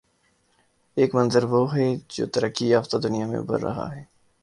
ایک 0.97 1.15
منظروہ 1.15 1.75
ہے 1.75 1.95
جو 2.09 2.25
ترقی 2.25 2.69
یافتہ 2.69 2.97
دنیا 2.97 3.27
میں 3.27 3.39
ابھر 3.39 3.59
رہا 3.59 3.95
ہے۔ 3.95 4.03